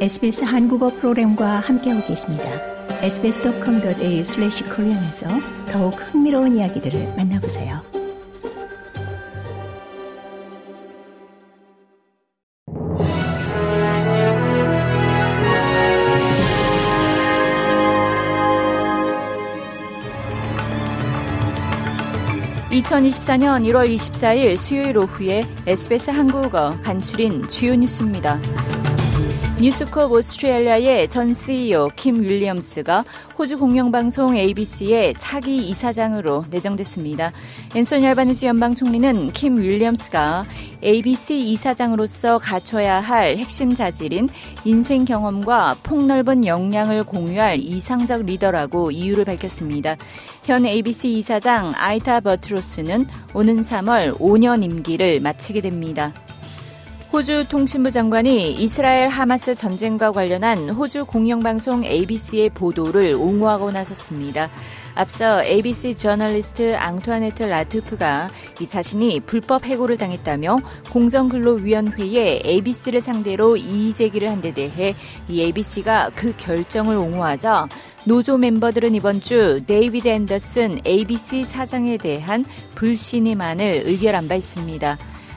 [0.00, 2.44] SBS 한국어 프로그램과 함께하고 계십니다.
[3.02, 5.28] sbs.com.au/korean에서
[5.70, 7.82] 더욱 흥미로운 이야기들을 만나보세요.
[22.70, 28.40] (2024년 1월 24일) 수요일 오후에 SBS 한국어 간추린 주요 뉴스입니다.
[29.60, 33.04] 뉴스컵 오스트레일리아의 전 CEO 킴 윌리엄스가
[33.38, 37.30] 호주 공영방송 ABC의 차기 이사장으로 내정됐습니다.
[37.76, 40.46] 앤소니 알바니지 연방 총리는 킴 윌리엄스가
[40.82, 44.30] ABC 이사장으로서 갖춰야 할 핵심 자질인
[44.64, 49.98] 인생 경험과 폭넓은 역량을 공유할 이상적 리더라고 이유를 밝혔습니다.
[50.44, 56.14] 현 ABC 이사장 아이타 버트로스는 오는 3월 5년 임기를 마치게 됩니다.
[57.12, 64.48] 호주 통신부 장관이 이스라엘 하마스 전쟁과 관련한 호주 공영방송 ABC의 보도를 옹호하고 나섰습니다.
[64.94, 70.60] 앞서 ABC 저널리스트 앙투아네트 라투프가 이 자신이 불법 해고를 당했다며
[70.92, 74.94] 공정근로위원회에 ABC를 상대로 이의 제기를 한 데 대해
[75.28, 77.68] 이 ABC가 그 결정을 옹호하자
[78.04, 82.44] 노조 멤버들은 이번 주 데이비드 앤더슨 ABC 사장에 대한
[82.76, 84.96] 불신임안을 의결한 바 있습니다.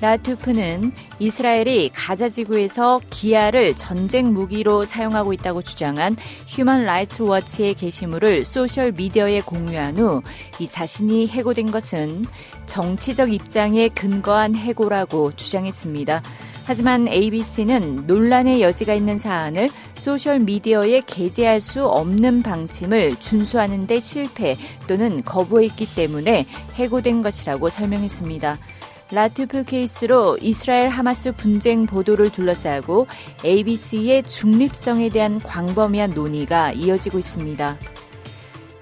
[0.00, 6.16] 라투프는 이스라엘이 가자 지구에서 기아를 전쟁 무기로 사용하고 있다고 주장한
[6.48, 10.22] 휴먼 라이츠 워치의 게시물을 소셜 미디어에 공유한 후
[10.58, 12.24] 이 자신이 해고된 것은
[12.66, 16.22] 정치적 입장에 근거한 해고라고 주장했습니다.
[16.66, 24.54] 하지만 ABC는 논란의 여지가 있는 사안을 소셜 미디어에 게재할 수 없는 방침을 준수하는 데 실패
[24.86, 28.58] 또는 거부했기 때문에 해고된 것이라고 설명했습니다.
[29.12, 33.06] 라투프 케이스로 이스라엘 하마스 분쟁 보도를 둘러싸고
[33.44, 37.78] ABC의 중립성에 대한 광범위한 논의가 이어지고 있습니다.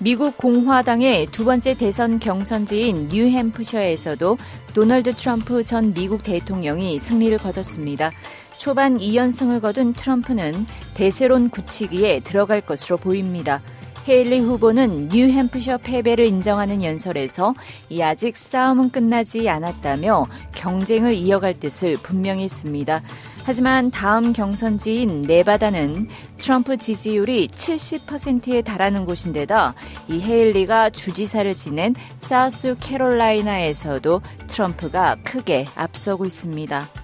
[0.00, 4.38] 미국 공화당의 두 번째 대선 경선지인 뉴햄프셔에서도
[4.72, 8.12] 도널드 트럼프 전 미국 대통령이 승리를 거뒀습니다.
[8.56, 10.52] 초반 2연승을 거둔 트럼프는
[10.94, 13.60] 대세론 굳히기에 들어갈 것으로 보입니다.
[14.08, 17.54] 헤일리 후보는 뉴햄프셔 패배를 인정하는 연설에서
[17.90, 23.02] 이 아직 싸움은 끝나지 않았다며 경쟁을 이어갈 뜻을 분명히 했습니다.
[23.44, 26.08] 하지만 다음 경선지인 네바다는
[26.38, 29.74] 트럼프 지지율이 70%에 달하는 곳인데다
[30.08, 36.97] 이 헤일리가 주지사를 지낸 사우스 캐롤라이나에서도 트럼프가 크게 앞서고 있습니다.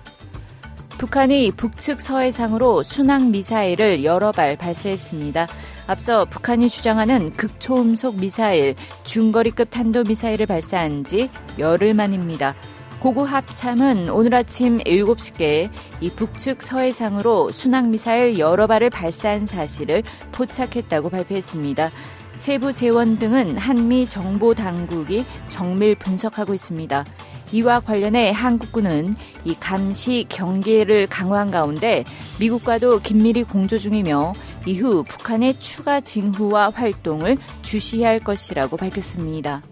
[0.99, 5.47] 북한이 북측 서해상으로 순항 미사일을 여러 발 발사했습니다.
[5.87, 11.29] 앞서 북한이 주장하는 극초음속 미사일, 중거리급 탄도미사일을 발사한 지
[11.59, 12.55] 열흘 만입니다.
[13.01, 15.69] 고구 합참은 오늘 아침 7시께
[16.01, 20.03] 이 북측 서해상으로 순항미사일 여러 발을 발사한 사실을
[20.33, 21.91] 포착했다고 발표했습니다.
[22.37, 27.05] 세부 재원 등은 한미 정보 당국이 정밀 분석하고 있습니다.
[27.53, 32.05] 이와 관련해 한국군은 이 감시 경계를 강화한 가운데
[32.41, 34.33] 미국과도 긴밀히 공조 중이며
[34.67, 39.63] 이후 북한의 추가 징후와 활동을 주시할 것이라고 밝혔습니다.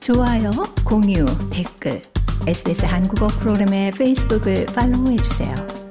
[0.00, 0.50] 좋아요,
[0.84, 2.02] 공유, 댓글,
[2.46, 5.81] SBS 한국어 프로그램의 페이스북을 팔로우해 주세요.